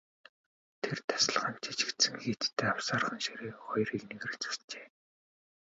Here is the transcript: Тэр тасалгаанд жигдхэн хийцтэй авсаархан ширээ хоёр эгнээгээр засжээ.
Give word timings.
Тэр 0.81 0.97
тасалгаанд 1.07 1.65
жигдхэн 1.77 2.15
хийцтэй 2.23 2.67
авсаархан 2.73 3.17
ширээ 3.25 3.53
хоёр 3.65 3.89
эгнээгээр 3.97 4.33
засжээ. 4.43 4.85